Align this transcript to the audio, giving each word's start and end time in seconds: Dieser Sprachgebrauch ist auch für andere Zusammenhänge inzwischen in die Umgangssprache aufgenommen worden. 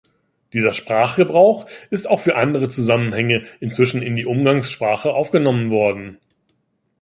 Dieser 0.53 0.73
Sprachgebrauch 0.73 1.67
ist 1.91 2.09
auch 2.09 2.19
für 2.21 2.35
andere 2.35 2.69
Zusammenhänge 2.69 3.45
inzwischen 3.59 4.01
in 4.01 4.15
die 4.15 4.25
Umgangssprache 4.25 5.13
aufgenommen 5.13 5.69
worden. 5.69 6.17